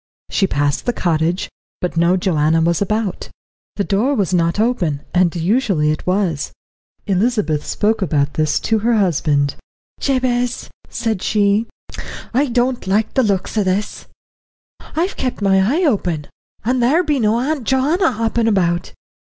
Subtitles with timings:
[0.31, 1.47] She passed the cottage,
[1.79, 3.29] but no Joanna was about.
[3.75, 6.51] The door was not open, and usually it was.
[7.05, 9.57] Elizabeth spoke about this to her husband.
[9.99, 11.67] "Jabez," said she,
[12.33, 14.07] "I don't like the looks o' this;
[14.95, 16.25] I've kept my eye open,
[16.65, 18.93] and there be no Auntie Joanna hoppin' about.